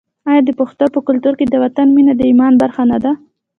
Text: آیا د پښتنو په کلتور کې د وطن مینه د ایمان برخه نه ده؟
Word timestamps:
آیا 0.29 0.41
د 0.45 0.49
پښتنو 0.59 0.89
په 0.95 0.99
کلتور 1.07 1.33
کې 1.39 1.45
د 1.47 1.55
وطن 1.63 1.87
مینه 1.95 2.13
د 2.15 2.21
ایمان 2.29 2.53
برخه 2.61 2.83
نه 2.91 2.97
ده؟ 3.03 3.11